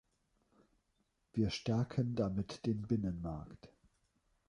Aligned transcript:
Wir 1.33 1.51
stärken 1.51 2.15
damit 2.15 2.65
den 2.65 2.87
Binnenmarkt. 2.87 3.69